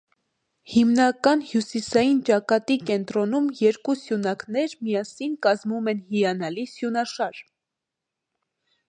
Հիմնական 0.75 1.41
հյուսիսային 1.49 2.23
ճակատի 2.29 2.77
կենտրոնում 2.91 3.51
երկու 3.65 3.95
սյունակներ 3.99 4.73
միասին 4.87 5.37
կազմում 5.47 5.93
են 5.95 6.01
հիանալի 6.15 6.65
սյունաշար։ 6.73 7.39